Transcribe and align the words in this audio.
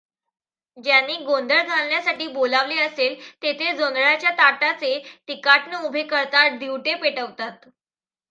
ज्यांनी 0.77 1.15
गोंधळ 1.17 1.61
घालण्यासाठी 1.63 2.27
बोलावले 2.27 2.77
असेल 2.81 3.15
तेथे 3.43 3.71
जोंधळ्याच्या 3.77 4.31
ताटाचे 4.37 4.97
तिकाटणे 5.27 5.85
उभे 5.87 6.03
करतात, 6.05 6.57
दिवटे 6.59 6.95
पेटवतात. 6.95 7.69